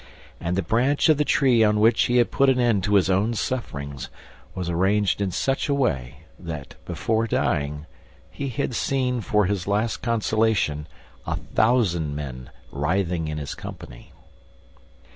[0.39, 3.07] And the branch of the tree on which he had put an end to his
[3.07, 4.09] own sufferings
[4.55, 7.85] was arranged in such a way that, before dying,
[8.31, 10.87] he had seen, for his last consolation,
[11.27, 14.11] a thousand men writhing in his company.